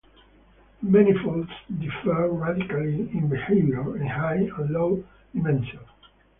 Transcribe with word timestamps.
Manifolds 0.81 1.51
differ 1.79 2.29
radically 2.31 2.95
in 3.13 3.27
behavior 3.29 3.95
in 3.97 4.07
high 4.07 4.49
and 4.57 4.69
low 4.71 5.03
dimension. 5.31 5.81